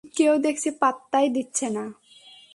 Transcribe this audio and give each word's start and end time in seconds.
কেউ 0.15 0.33
দেখছি 0.37 0.69
পাত্তাই 0.79 1.27
দিচ্ছে 1.29 1.67
না! 1.69 1.83